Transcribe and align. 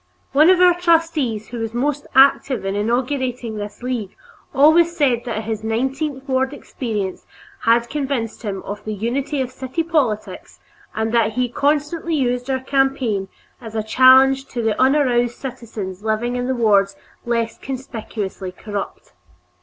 One 0.31 0.49
of 0.49 0.59
our 0.59 0.73
trustees 0.73 1.49
who 1.49 1.59
was 1.59 1.75
most 1.75 2.07
active 2.15 2.65
in 2.65 2.73
inaugurating 2.75 3.57
this 3.57 3.83
League 3.83 4.15
always 4.51 4.97
said 4.97 5.21
that 5.25 5.43
his 5.43 5.63
nineteenth 5.63 6.27
ward 6.27 6.53
experience 6.55 7.27
had 7.65 7.87
convinced 7.87 8.41
him 8.41 8.63
of 8.63 8.83
the 8.83 8.95
unity 8.95 9.41
of 9.41 9.51
city 9.51 9.83
politics, 9.83 10.59
and 10.95 11.11
that 11.13 11.33
he 11.33 11.47
constantly 11.49 12.15
used 12.15 12.49
our 12.49 12.61
campaign 12.61 13.27
as 13.61 13.75
a 13.75 13.83
challenge 13.83 14.47
to 14.47 14.63
the 14.63 14.81
unaroused 14.81 15.37
citizens 15.37 16.01
living 16.01 16.35
in 16.35 16.57
wards 16.57 16.95
less 17.23 17.59
conspicuously 17.59 18.51
corrupt. 18.51 19.13